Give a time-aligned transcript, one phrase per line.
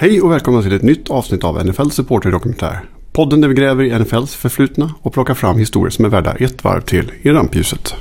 [0.00, 2.84] Hej och välkomna till ett nytt avsnitt av NFL Supporter Dokumentär.
[3.12, 6.64] Podden där vi gräver i NFLs förflutna och plockar fram historier som är värda ett
[6.64, 7.94] varv till i rampljuset.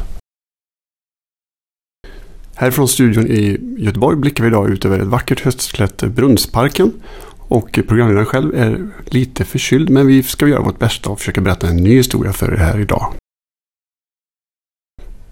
[2.55, 6.93] Härifrån studion i Göteborg blickar vi idag ut över ett vackert höstklätt Brunnsparken.
[7.37, 11.67] Och programledaren själv är lite förkyld men vi ska göra vårt bästa och försöka berätta
[11.67, 13.13] en ny historia för er här idag.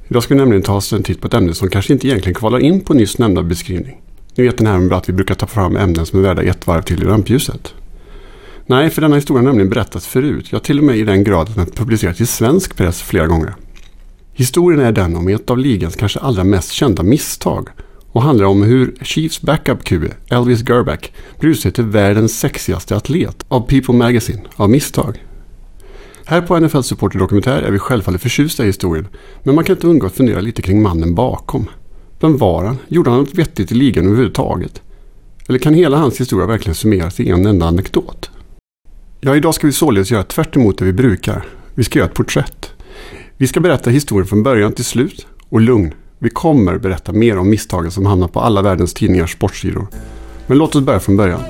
[0.08, 2.36] Idag ska vi nämligen ta oss en titt på ett ämne som kanske inte egentligen
[2.36, 4.02] kvalar in på nyss nämnda beskrivning.
[4.38, 6.68] Ni vet den här med att vi brukar ta fram ämnen som är värda ett
[6.68, 7.74] varv till i rampljuset.
[8.66, 10.48] Nej, för denna historia har nämligen berättats förut.
[10.50, 13.56] Ja, till och med i den grad att den publicerats i svensk press flera gånger.
[14.34, 17.70] Historien är den om ett av ligans kanske allra mest kända misstag
[18.12, 23.62] och handlar om hur Chiefs backup-QB Elvis Gerback blir utsedd till världens sexigaste atlet av
[23.62, 25.24] People Magazine av misstag.
[26.26, 29.08] Här på NFL Supporter Dokumentär är vi självfallet förtjusta i historien
[29.44, 31.68] men man kan inte undgå att fundera lite kring mannen bakom.
[32.20, 32.78] Vem var han?
[32.88, 34.82] Gjorde han något vettigt i ligan överhuvudtaget?
[35.48, 38.30] Eller kan hela hans historia verkligen summeras i en enda anekdot?
[39.22, 41.46] Ja, idag ska vi således göra tvärt det vi brukar.
[41.74, 42.72] Vi ska göra ett porträtt.
[43.38, 45.28] Vi ska berätta historien från början till slut.
[45.50, 49.88] Och lugn, vi kommer berätta mer om misstagen som hamnar på alla världens tidningars sportsidor.
[50.48, 51.42] Men låt oss börja från början.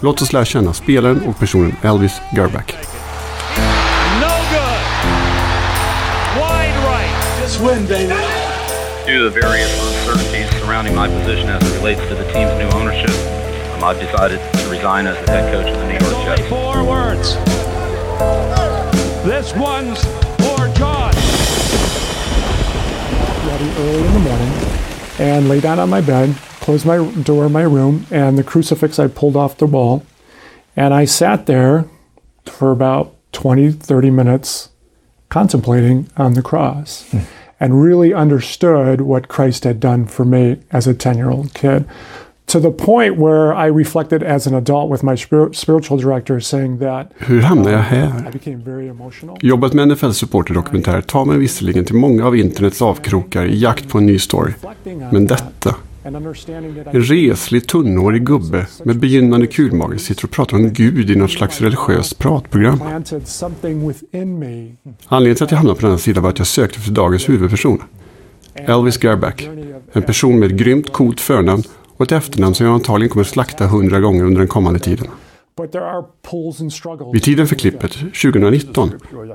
[0.00, 2.74] Låt oss lära känna spelaren och personen Elvis Gerback.
[8.20, 8.35] No
[9.06, 12.68] Due to the various uncertainties surrounding my position as it relates to the team's new
[12.76, 13.08] ownership,
[13.72, 16.48] um, I've decided to resign as the head coach of the New York Only Jets.
[16.48, 17.34] four words.
[19.24, 20.02] This one's
[20.42, 21.14] for John.
[23.46, 24.52] ready early in the morning
[25.20, 28.98] and lay down on my bed, closed my door in my room, and the crucifix
[28.98, 30.04] I pulled off the wall.
[30.74, 31.84] And I sat there
[32.44, 34.70] for about 20, 30 minutes
[35.28, 37.14] contemplating on the cross
[37.60, 41.84] and really understood what Christ had done for me as a 10 year old kid.
[42.46, 46.78] To the point where I reflected as an adult with my spir- spiritual director saying
[46.78, 48.30] that Hur hamnade jag um, I här?
[48.32, 49.36] became very emotional.
[49.42, 53.88] Jobbet med NFL Supporter Dokumentär tar mig visserligen till många av internets avkrokar i jakt
[53.88, 54.52] på en ny story.
[55.10, 56.34] Men that detta, en
[57.02, 62.18] reslig tunnhårig gubbe med begynnande kulmage sitter och pratar om Gud i något slags religiöst
[62.18, 62.80] pratprogram.
[62.82, 63.04] Anledningen
[65.36, 67.82] till att jag hamnade på denna sida var att jag sökte efter dagens huvudperson.
[68.54, 69.48] Elvis Gerback.
[69.92, 71.62] En person med ett grymt coolt förnamn
[71.96, 75.06] och ett efternamn som jag antagligen kommer slakta hundra gånger under den kommande tiden.
[77.12, 78.90] Vid tiden för klippet, 2019,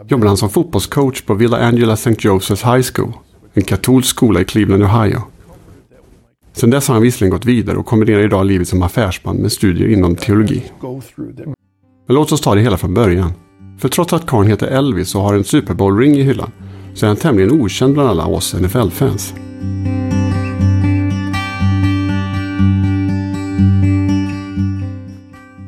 [0.07, 2.13] jobbade han som fotbollscoach på Villa Angela St.
[2.13, 3.13] Joseph's High School,
[3.53, 5.21] en katolsk skola i Cleveland, Ohio.
[6.53, 9.87] Sedan dess har han visserligen gått vidare och kombinerar idag livet som affärsman med studier
[9.87, 10.63] inom teologi.
[12.07, 13.33] Men låt oss ta det hela från början.
[13.77, 16.51] För trots att karln heter Elvis och har en Super Bowl-ring i hyllan
[16.93, 19.33] så är han tämligen okänd bland alla oss NFL-fans.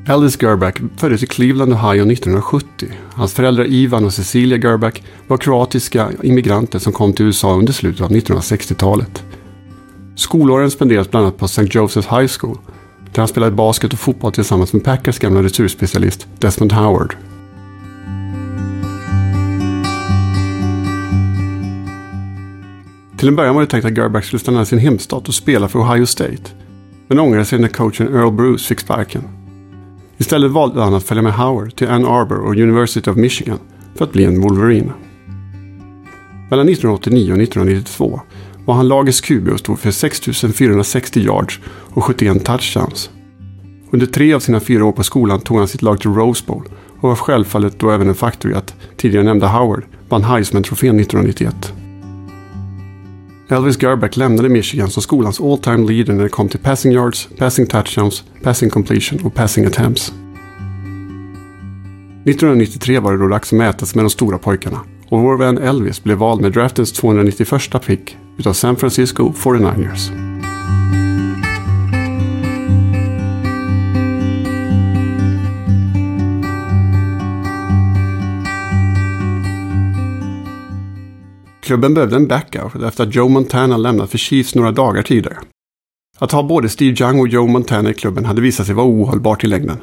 [0.07, 2.87] Elvis Gerback föddes i Cleveland, Ohio 1970.
[3.13, 8.01] Hans föräldrar Ivan och Cecilia Gerback var kroatiska immigranter som kom till USA under slutet
[8.01, 9.23] av 1960-talet.
[10.15, 11.61] Skolåren spenderas bland annat på St.
[11.61, 12.57] Joseph's High School
[13.13, 17.15] där han spelade basket och fotboll tillsammans med Packers gamla returspecialist Desmond Howard.
[23.17, 25.67] Till en början var det tänkt att Gerbach skulle stanna i sin hemstad och spela
[25.67, 26.51] för Ohio State.
[27.07, 29.23] Men ångrade sig när coachen Earl Bruce fick sparken.
[30.17, 33.59] Istället valde han att följa med Howard till Ann Arbor och University of Michigan
[33.95, 34.91] för att bli en Wolverine.
[36.49, 38.21] Mellan 1989 och 1992
[38.65, 43.09] var han lagets QB och stod för 6460 yards och 71 touchdowns.
[43.91, 46.69] Under tre av sina fyra år på skolan tog han sitt lag till Rose Bowl
[46.99, 51.73] och var självfallet då även en faktor i att tidigare nämnda Howard vann Heisman-trofén 1991.
[53.49, 57.67] Elvis Gerbeck lämnade Michigan som skolans all-time leader när det kom till passing yards, passing
[57.67, 60.13] touchdowns, passing completion och passing attempts.
[62.25, 64.79] 1993 var det då dags att mätas med de stora pojkarna
[65.09, 70.23] och vår vän Elvis blev vald med draftens 291 pick utav San Francisco 49ers.
[81.63, 85.37] Klubben behövde en backup efter att Joe Montana lämnat för Chiefs några dagar tidigare.
[86.17, 89.43] Att ha både Steve Young och Joe Montana i klubben hade visat sig vara ohållbart
[89.43, 89.77] i längden.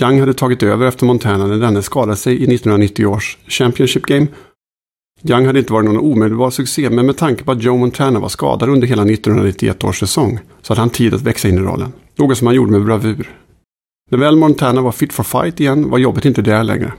[0.00, 4.26] Young hade tagit över efter Montana när denne skadade sig i 1990 års Championship Game.
[5.24, 8.28] Young hade inte varit någon omedelbar succé men med tanke på att Joe Montana var
[8.28, 11.92] skadad under hela 1991 års säsong så hade han tid att växa in i rollen.
[12.16, 13.30] Något som han gjorde med bravur.
[14.10, 16.92] När väl Montana var fit for fight igen var jobbet inte där längre.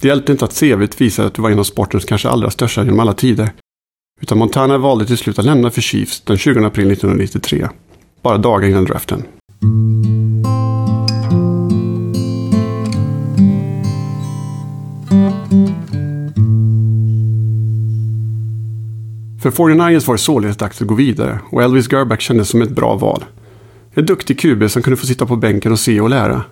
[0.00, 2.84] Det hjälpte inte att CVt visade att du var en av sportens kanske allra största
[2.84, 3.50] genom alla tider.
[4.20, 7.68] Utan Montana valde till slut att lämna för Chiefs den 20 april 1993.
[8.22, 9.22] Bara dagar innan draften.
[19.46, 22.70] För 49ers var det således dags att gå vidare och Elvis Gerback kändes som ett
[22.70, 23.24] bra val.
[23.94, 26.44] En duktig QB som kunde få sitta på bänken och se och lära.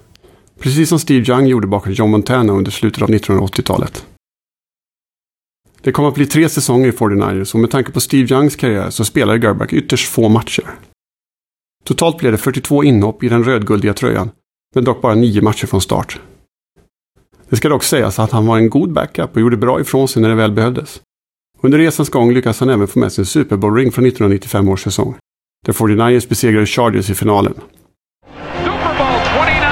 [0.58, 4.06] Precis som Steve Young gjorde bakom John Montana under slutet av 1980-talet.
[5.80, 8.90] Det kommer att bli tre säsonger i 49ers och med tanke på Steve Youngs karriär
[8.90, 10.64] så spelade Gerback ytterst få matcher.
[11.84, 14.30] Totalt blev det 42 inhopp i den rödguldiga tröjan,
[14.74, 16.20] men dock bara nio matcher från start.
[17.48, 20.22] Det ska dock sägas att han var en god backup och gjorde bra ifrån sig
[20.22, 21.00] när det väl behövdes.
[21.64, 24.82] Under resans gång lyckades han även få med sig en Super Bowl-ring från 1995 års
[24.82, 25.16] säsong.
[25.66, 27.54] Där 49ers besegrade Chargers i finalen.
[28.64, 29.64] Super Bowl 29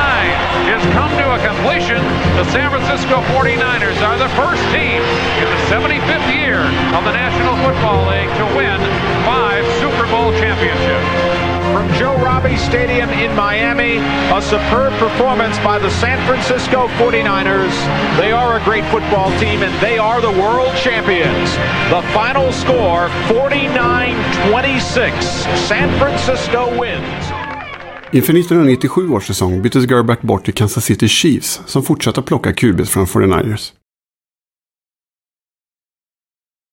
[0.73, 2.03] has come to a completion.
[2.39, 5.01] The San Francisco 49ers are the first team
[5.41, 6.61] in the 75th year
[6.97, 7.42] of the National
[12.43, 13.99] Robbie Stadium in Miami,
[14.37, 17.73] a superb performance by the San Francisco 49ers.
[18.17, 21.57] They are a great football team and they are the world champions.
[21.91, 25.23] The final score 49-26.
[25.57, 27.33] San Francisco wins.
[28.13, 32.53] Inför 1997 års säsong byttes Gerback bort till Kansas City Chiefs som fortsatte att plocka
[32.53, 33.73] QBs från 49ers.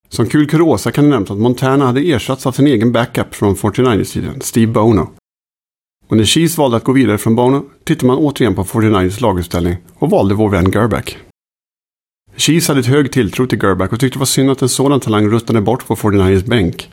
[0.10, 4.40] Som kul kuriosa kan nämnas att Montana hade ersatts av sin egen backup från 49ers-tiden,
[4.42, 5.19] Steve Bono.
[6.10, 9.78] Och när Chiefs valde att gå vidare från Bono tittade man återigen på 49ers laguppställning
[9.94, 11.18] och valde vår vän Gerback.
[12.36, 15.00] Chiefs hade ett hög tilltro till Gerback och tyckte det var synd att en sådan
[15.00, 16.90] talang ruttade bort på 49ers bänk.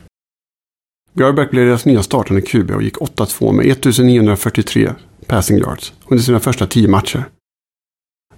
[1.13, 4.91] Gerback blev deras nya startande QB och gick 8-2 med 1943
[5.25, 7.29] passing yards under sina första tio matcher.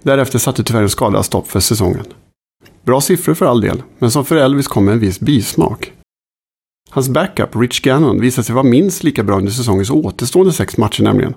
[0.02, 2.04] Därefter satte tyvärr en skada stopp för säsongen.
[2.82, 5.92] Bra siffror för all del, men som för Elvis kom med en viss bismak.
[6.90, 11.02] Hans backup, Rich Gannon, visade sig vara minst lika bra under säsongens återstående sex matcher
[11.02, 11.34] nämligen.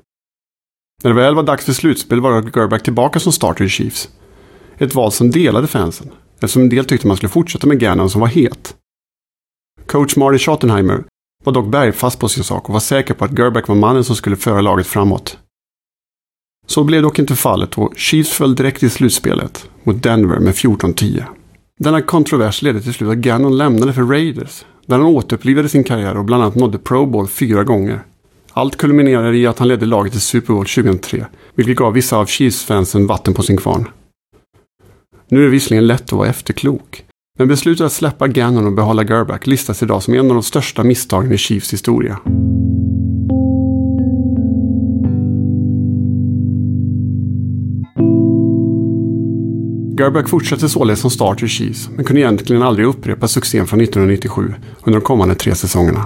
[1.03, 4.09] När det väl var dags för slutspel var Gerback tillbaka som starter i Chiefs.
[4.77, 8.21] Ett val som delade fansen, eftersom en del tyckte man skulle fortsätta med Gannon som
[8.21, 8.75] var het.
[9.85, 11.03] Coach Marty Schottenheimer
[11.43, 14.15] var dock bergfast på sin sak och var säker på att Gerback var mannen som
[14.15, 15.37] skulle föra laget framåt.
[16.67, 21.23] Så blev dock inte fallet och Chiefs föll direkt i slutspelet mot Denver med 14-10.
[21.79, 26.17] Denna kontrovers ledde till slut att Gannon lämnade för Raiders, där han återupplivade sin karriär
[26.17, 27.99] och bland annat nådde Pro Bowl fyra gånger.
[28.53, 31.25] Allt kulminerade i att han ledde laget till Super Bowl 2003,
[31.55, 33.87] vilket gav vissa av Chiefs-fansen vatten på sin kvarn.
[35.29, 37.05] Nu är det visserligen lätt att vara efterklok,
[37.39, 40.83] men beslutet att släppa Gannon och behålla Gerback listas idag som en av de största
[40.83, 42.19] misstagen i Chiefs historia.
[49.99, 54.53] Gerback fortsatte således som starter i Chiefs, men kunde egentligen aldrig upprepa succén från 1997
[54.83, 56.05] under de kommande tre säsongerna.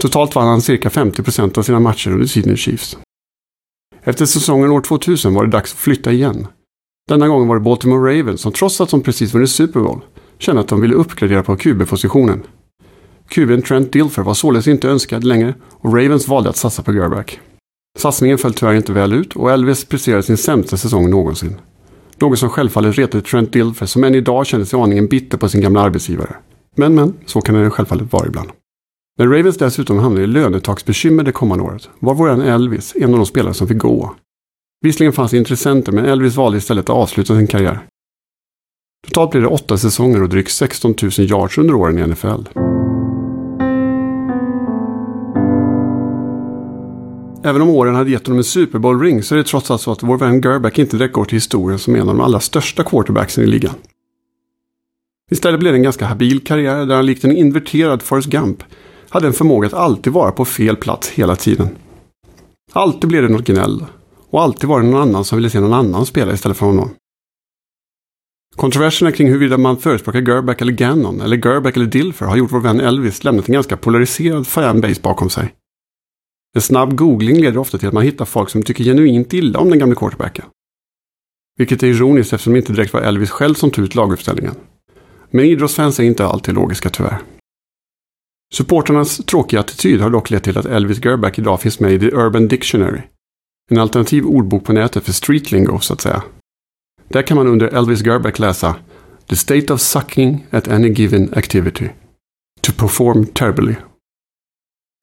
[0.00, 2.98] Totalt vann han cirka 50% av sina matcher under tiden i Chiefs.
[4.02, 6.46] Efter säsongen år 2000 var det dags att flytta igen.
[7.08, 10.00] Denna gång var det Baltimore Ravens som trots att de precis vunnit Super Bowl
[10.38, 12.42] kände att de ville uppgradera på QB-positionen.
[13.28, 17.40] QBn Trent Dilfer var således inte önskad längre och Ravens valde att satsa på Gerback.
[17.98, 21.60] Satsningen föll tyvärr inte väl ut och Elvis presterade sin sämsta säsong någonsin.
[22.20, 25.60] Något som självfallet retade Trent Dilfer som än idag kände sig aningen bitter på sin
[25.60, 26.36] gamla arbetsgivare.
[26.76, 28.50] Men men, så kan det självfallet vara ibland.
[29.18, 33.26] När Ravens dessutom hamnade i lönetaksbekymmer det kommande året var våran Elvis en av de
[33.26, 34.14] spelare som fick gå.
[34.80, 37.80] Visserligen fanns det intressenter men Elvis valde istället att avsluta sin karriär.
[39.06, 42.67] Totalt blev det åtta säsonger och drygt 16 000 yards under åren i NFL.
[47.44, 49.92] Även om åren hade gett honom en Super Bowl-ring så är det trots allt så
[49.92, 52.84] att vår vän Gerback inte direkt går till historien som en av de allra största
[52.84, 53.74] quarterbacksen i ligan.
[55.30, 58.62] Istället blev det en ganska habil karriär där han likt en inverterad Forrest Gump
[59.08, 61.68] hade en förmåga att alltid vara på fel plats hela tiden.
[62.72, 63.84] Alltid blev det något gnäll
[64.30, 66.90] och alltid var det någon annan som ville se någon annan spela istället för honom.
[68.56, 72.60] Kontroverserna kring huruvida man förespråkar Gerback eller Gannon eller Gerback eller Dilfer har gjort vår
[72.60, 75.54] vän Elvis lämnat en ganska polariserad fanbase bakom sig.
[76.54, 79.70] En snabb googling leder ofta till att man hittar folk som tycker genuint illa om
[79.70, 80.44] den gamle quarterbacken.
[81.58, 84.54] Vilket är ironiskt eftersom det inte direkt var Elvis själv som tog ut laguppställningen.
[85.30, 87.18] Men idrottsfans är inte alltid logiska tyvärr.
[88.54, 92.16] Supporternas tråkiga attityd har dock lett till att Elvis Gerback idag finns med i The
[92.16, 93.00] Urban Dictionary.
[93.70, 96.22] En alternativ ordbok på nätet för streetlingo så att säga.
[97.08, 98.76] Där kan man under Elvis Gerback läsa
[99.26, 101.88] The state of sucking at any given activity.
[102.60, 103.74] To perform terribly.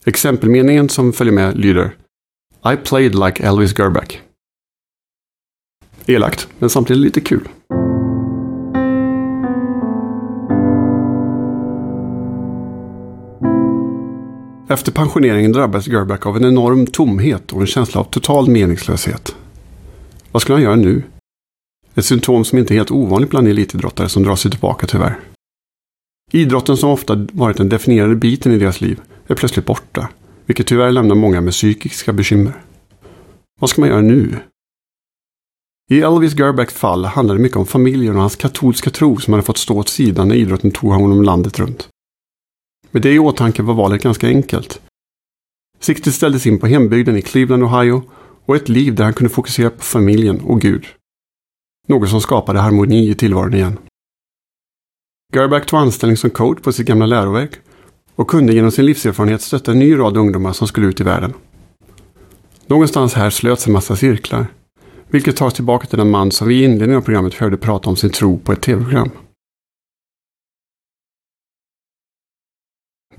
[0.07, 1.95] Exempelmeningen som följer med lyder
[2.73, 4.21] I played like Elvis Gerback.
[6.05, 7.49] Elakt, men samtidigt lite kul.
[14.69, 19.35] Efter pensioneringen drabbades Gerback av en enorm tomhet och en känsla av total meningslöshet.
[20.31, 21.03] Vad skulle han göra nu?
[21.95, 25.19] Ett symptom som inte är helt ovanligt bland elitidrottare som drar sig tillbaka tyvärr.
[26.31, 29.01] Idrotten som ofta varit den definierande biten i deras liv
[29.33, 30.09] är plötsligt borta,
[30.45, 32.53] vilket tyvärr lämnar många med psykiska bekymmer.
[33.59, 34.39] Vad ska man göra nu?
[35.91, 39.43] I Elvis Gerbacks fall handlade det mycket om familjen och hans katolska tro som hade
[39.43, 41.89] fått stå åt sidan när idrotten tog honom landet runt.
[42.91, 44.81] Med det i åtanke var valet ganska enkelt.
[45.79, 48.03] Siktet ställdes in på hembygden i Cleveland, Ohio
[48.45, 50.85] och ett liv där han kunde fokusera på familjen och Gud.
[51.87, 53.77] Något som skapade harmoni i tillvaron igen.
[55.33, 57.59] Gerback tog anställning som coach på sitt gamla läroverk
[58.15, 61.33] och kunde genom sin livserfarenhet stötta en ny rad ungdomar som skulle ut i världen.
[62.67, 64.47] Någonstans här slöts en massa cirklar,
[65.09, 67.89] vilket tar oss tillbaka till den man som vi i inledningen av programmet hörde prata
[67.89, 69.09] om sin tro på ett tv-program.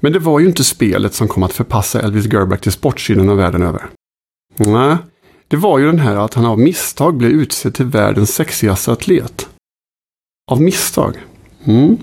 [0.01, 3.37] Men det var ju inte spelet som kom att förpassa Elvis Gerback till sportsidan av
[3.37, 3.91] världen över.
[4.57, 4.97] Nej,
[5.49, 9.49] det var ju den här att han av misstag blev utsedd till världens sexigaste atlet.
[10.51, 11.17] Av misstag.
[11.65, 11.97] Mm.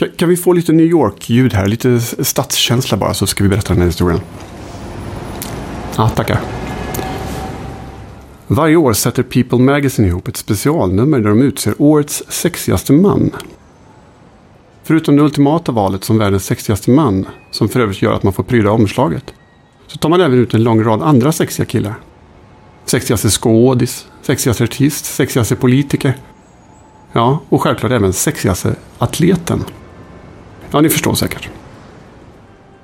[0.00, 1.66] Kan, kan vi få lite New York-ljud här?
[1.66, 4.20] Lite stadskänsla bara så ska vi berätta den här historien.
[5.96, 6.40] Ja, tackar.
[8.46, 13.30] Varje år sätter People Magazine ihop ett specialnummer där de utser årets sexigaste man.
[14.82, 18.42] Förutom det ultimata valet som världens sexigaste man, som för övrigt gör att man får
[18.42, 19.24] pryda omslaget,
[19.86, 21.94] så tar man även ut en lång rad andra sexiga killar.
[22.84, 26.16] Sexigaste skådis, sexigaste artist, sexigaste politiker.
[27.12, 29.64] Ja, och självklart även sexigaste atleten.
[30.72, 31.48] Ja, ni förstår säkert.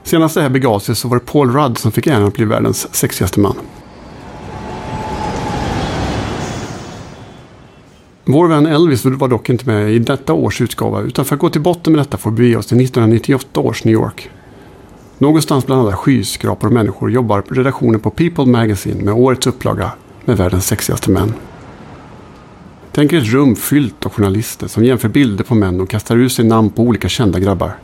[0.02, 2.45] Senast det här begav sig så var det Paul Rudd som fick äran att bli
[2.45, 3.57] världens sexigaste man.
[8.25, 11.50] Vår vän Elvis var dock inte med i detta års utgåva utan för att gå
[11.50, 14.31] till botten med detta får vi bege oss till 1998 års New York.
[15.19, 19.90] Någonstans bland alla skyskrapor och människor jobbar redaktionen på People Magazine med årets upplaga
[20.25, 21.35] med världens sexigaste män.
[22.97, 26.29] Tänk er ett rum fyllt av journalister som jämför bilder på män och kastar ur
[26.29, 27.76] sig namn på olika kända grabbar.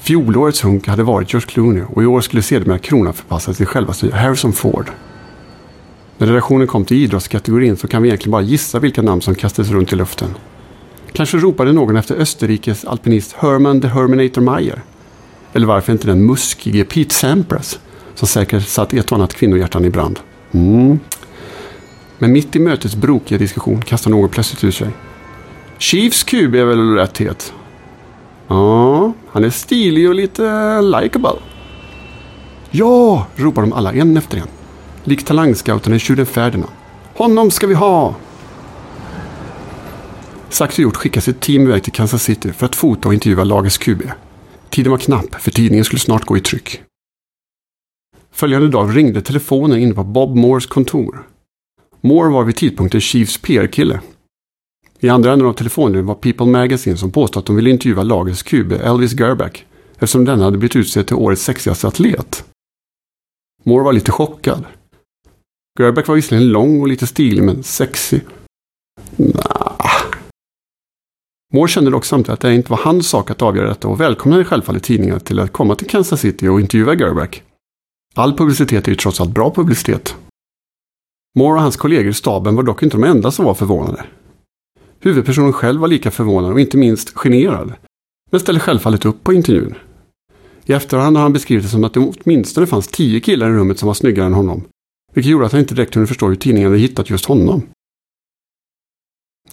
[0.00, 4.16] Fjolårets hunk hade varit George Clooney och i år skulle sedermera kronan förpassas till självaste
[4.16, 4.90] Harrison Ford.
[6.18, 9.70] När redaktionen kom till idrottskategorin så kan vi egentligen bara gissa vilka namn som kastades
[9.70, 10.34] runt i luften.
[11.12, 14.82] Kanske ropade någon efter Österrikes alpinist Herman the Herminator Mayer.
[15.52, 17.78] Eller varför inte den muskige Pete Sampras
[18.14, 20.20] som säkert satt ett och annat kvinnohjärtan i brand.
[20.52, 20.98] Mm.
[22.18, 24.88] Men mitt i mötets brokiga diskussion kastar någon plötsligt ur sig.
[25.78, 27.52] Chiefs QB är väl rätt het?
[28.48, 31.38] Ja, han är stilig och lite likeable.
[32.70, 34.48] Ja, ropar de alla en efter en.
[35.04, 36.72] Likt talangscouten i Tjuren Ferdinand.
[37.14, 38.14] Honom ska vi ha!
[40.48, 43.44] Sagt och gjort skickas ett team iväg till Kansas City för att fota och intervjua
[43.44, 44.02] lagets QB.
[44.70, 46.80] Tiden var knapp, för tidningen skulle snart gå i tryck.
[48.32, 51.26] Följande dag ringde telefonen inne på Bob Moores kontor.
[52.00, 54.00] Moore var vid tidpunkten Chiefs PR-kille.
[55.00, 58.42] I andra änden av telefonen var People Magazine som påstod att de ville intervjua lagets
[58.42, 62.44] QB Elvis Gerback eftersom denna hade blivit utsedd till årets sexigaste atlet.
[63.64, 64.64] Moore var lite chockad.
[65.80, 68.20] Gerback var visserligen lång och lite stilig men sexig.
[69.16, 70.02] Nah.
[71.54, 74.44] Moore kände dock samtidigt att det inte var hans sak att avgöra detta och välkomnade
[74.44, 77.42] självfallet tidningarna till att komma till Kansas City och intervjua Gerback.
[78.14, 80.16] All publicitet är ju trots allt bra publicitet.
[81.34, 84.04] Moore och hans kollegor i staben var dock inte de enda som var förvånade.
[85.00, 87.72] Huvudpersonen själv var lika förvånad och inte minst generad.
[88.30, 89.74] Men ställde självfallet upp på intervjun.
[90.66, 93.78] I efterhand har han beskrivit det som att det åtminstone fanns tio killar i rummet
[93.78, 94.64] som var snyggare än honom.
[95.14, 97.62] Vilket gjorde att han inte direkt kunde förstå hur tidningen hade hittat just honom.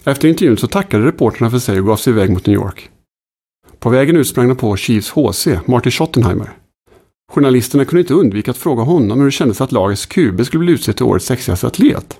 [0.04, 2.90] Efter intervjun så tackade reporterna för sig och gav sig iväg mot New York.
[3.78, 6.52] På vägen ut sprang de på Chiefs HC, Marty Schottenheimer.
[7.32, 10.72] Journalisterna kunde inte undvika att fråga honom hur det kändes att lagets QB skulle bli
[10.72, 12.18] utsedd till årets sexigaste atlet.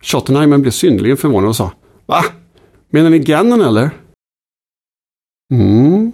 [0.00, 1.72] Schottenheimer blev synnerligen förvånad och sa
[2.06, 2.24] Va?
[2.90, 3.90] Menar ni Gannon eller?
[5.52, 6.12] Mm.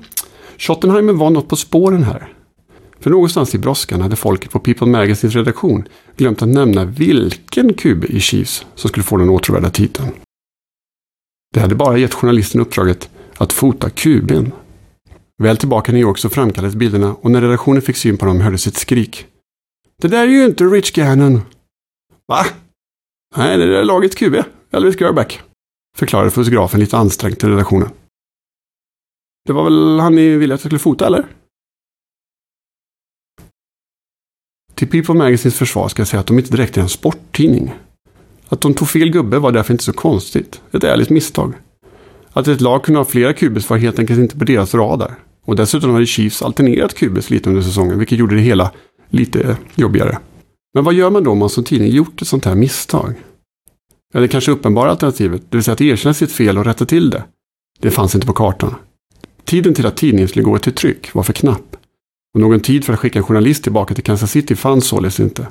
[0.58, 2.32] Schottenheimer var något på spåren här.
[3.00, 8.04] För någonstans i brådskan hade folket på People Magazines redaktion glömt att nämna vilken QB
[8.04, 10.08] i Chiefs som skulle få den åtråvärda titeln.
[11.54, 14.52] Det hade bara gett journalisten uppdraget att fota QBn.
[15.38, 18.40] Väl tillbaka i New York så framkallades bilderna och när redaktionen fick syn på dem
[18.40, 19.26] hördes ett skrik.
[19.96, 21.40] Det där är ju inte Rich Gannon.
[22.26, 22.46] Va?
[23.36, 24.34] Nej, det är lagets QB,
[24.70, 25.40] Elvis Gerback,
[25.96, 27.88] förklarade fotografen lite ansträngt till redaktionen.
[29.44, 31.26] Det var väl han ni ville att jag skulle fota, eller?
[34.74, 37.74] Till People Magazines försvar ska jag säga att de inte direkt är en sporttidning.
[38.48, 40.62] Att de tog fel gubbe var därför inte så konstigt.
[40.72, 41.54] Ett ärligt misstag.
[42.32, 45.14] Att ett lag kunde ha flera kubis var helt enkelt inte på deras radar.
[45.44, 48.70] Och dessutom hade Chiefs alternerat kubis lite under säsongen, vilket gjorde det hela
[49.10, 50.18] lite jobbigare.
[50.74, 53.14] Men vad gör man då om man som tidning gjort ett sånt här misstag?
[54.14, 57.10] Ja, det kanske uppenbara alternativet, det vill säga att erkänna sitt fel och rätta till
[57.10, 57.24] det.
[57.80, 58.74] Det fanns inte på kartan.
[59.44, 61.76] Tiden till att tidningen skulle gå till tryck var för knapp.
[62.34, 65.48] Och någon tid för att skicka en journalist tillbaka till Kansas City fanns således inte.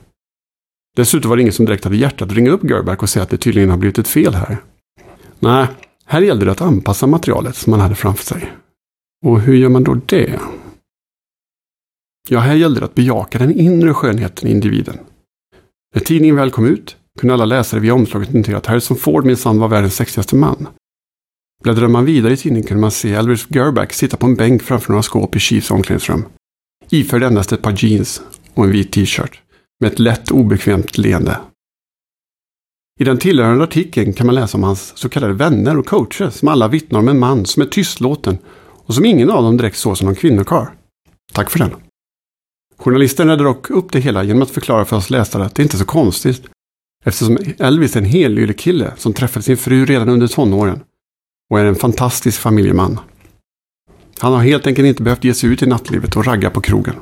[0.96, 3.30] Dessutom var det ingen som direkt hade hjärtat att ringa upp Gerback och säga att
[3.30, 4.58] det tydligen har blivit ett fel här.
[5.40, 5.68] Nej,
[6.12, 8.51] här gällde det att anpassa materialet som man hade framför sig.
[9.25, 10.39] Och hur gör man då det?
[12.30, 14.98] Ja, här gällde det att bejaka den inre skönheten i individen.
[15.96, 19.60] När tidningen väl kom ut kunde alla läsare via omslaget notera att Harrison Ford minsann
[19.60, 20.68] var världens sexigaste man.
[21.63, 24.91] Bläddrade man vidare i tidningen kunde man se Elvis Gerback sitta på en bänk framför
[24.91, 26.25] några skåp i Chiefs omklädningsrum.
[26.89, 28.22] Iförd endast ett par jeans
[28.53, 29.41] och en vit t-shirt.
[29.80, 31.39] Med ett lätt obekvämt leende.
[33.00, 36.48] I den tillhörande artikeln kan man läsa om hans så kallade vänner och coacher som
[36.48, 38.38] alla vittnar om en man som är tystlåten
[38.86, 40.66] och som ingen av dem direkt såg som någon kvinnokarl.
[41.34, 41.72] Tack för den.
[42.78, 45.76] Journalisten räddade dock upp det hela genom att förklara för oss läsare att det inte
[45.76, 46.42] är så konstigt
[47.06, 50.80] eftersom Elvis är en helylle kille som träffade sin fru redan under tonåren
[51.50, 53.00] och är en fantastisk familjeman.
[54.20, 56.96] Han har helt enkelt inte behövt ge sig ut i nattlivet och ragga på krogen.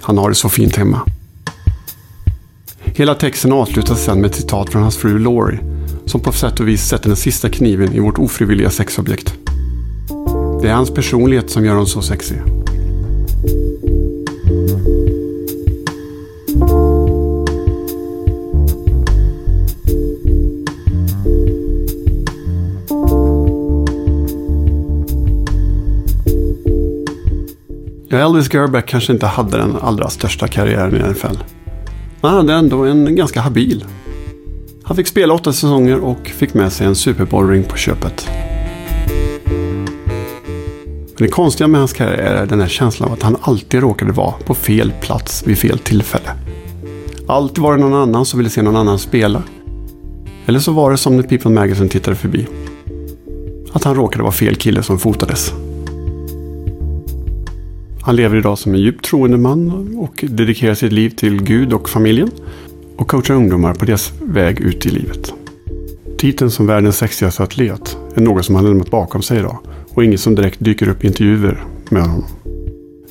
[0.00, 1.06] Han har det så fint hemma.
[3.00, 5.60] Hela texten avslutas sedan med ett citat från hans fru Laurie,
[6.06, 9.34] som på sätt och vis sätter den sista kniven i vårt ofrivilliga sexobjekt.
[10.62, 12.36] Det är hans personlighet som gör honom så sexig.
[28.08, 31.59] Ja, Elvis Gerbeck kanske inte hade den allra största karriären i NFL.
[32.20, 33.84] Men han hade ändå en ganska habil.
[34.82, 38.30] Han fick spela åtta säsonger och fick med sig en Super Bowl-ring på köpet.
[41.18, 44.12] Men det konstiga med hans karriär är den här känslan av att han alltid råkade
[44.12, 46.30] vara på fel plats vid fel tillfälle.
[47.26, 49.42] Alltid var det någon annan som ville se någon annan spela.
[50.46, 52.46] Eller så var det som när People Magazine tittade förbi.
[53.72, 55.52] Att han råkade vara fel kille som fotades.
[58.02, 61.88] Han lever idag som en djupt troende man och dedikerar sitt liv till Gud och
[61.88, 62.30] familjen
[62.96, 65.32] och coachar ungdomar på deras väg ut i livet.
[66.18, 69.58] Titeln som världens sexigaste atlet är något som han lämnat bakom sig idag
[69.94, 72.24] och inget som direkt dyker upp i intervjuer med honom.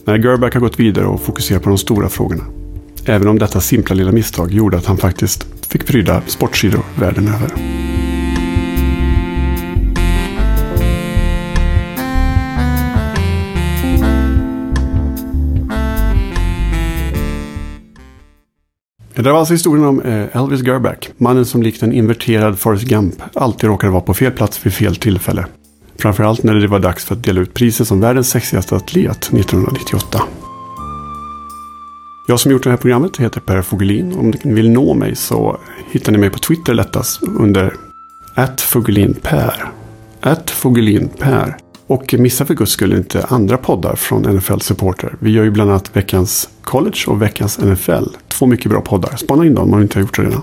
[0.05, 2.43] När Gerback har gått vidare och fokuserat på de stora frågorna.
[3.05, 7.88] Även om detta simpla lilla misstag gjorde att han faktiskt fick pryda sportsidor världen över.
[19.19, 21.09] Det där var alltså historien om eh, Elvis Gerback.
[21.17, 24.95] Mannen som likt en inverterad Forrest Gump alltid råkade vara på fel plats vid fel
[24.95, 25.45] tillfälle.
[25.97, 30.21] Framförallt när det var dags för att dela ut priset som världens sexigaste atlet 1998.
[32.27, 34.13] Jag som gjort det här programmet heter Per Fogelin.
[34.13, 35.59] Om ni vill nå mig så
[35.91, 37.73] hittar ni mig på Twitter lättast under
[38.59, 39.71] @fogelinper.
[40.45, 41.57] @fogelinper.
[41.87, 45.15] Och missa för guds skull inte andra poddar från NFL Supporter.
[45.19, 48.05] Vi gör ju bland annat veckans College och veckans NFL.
[48.39, 49.15] Två mycket bra poddar.
[49.15, 50.41] Spana in dem om ni inte har gjort det redan.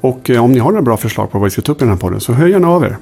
[0.00, 1.84] Och eh, om ni har några bra förslag på vad vi ska ta upp i
[1.84, 2.96] den här podden så hör gärna av er.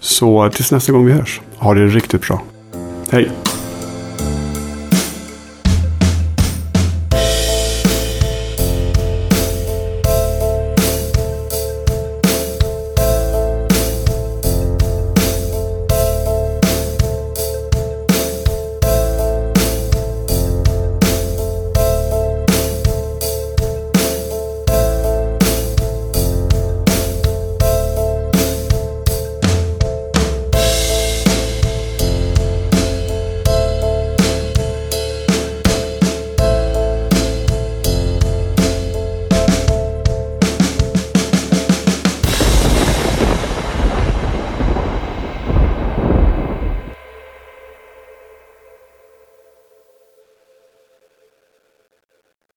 [0.00, 2.42] Så tills nästa gång vi hörs, ha det riktigt bra.
[3.10, 3.30] Hej!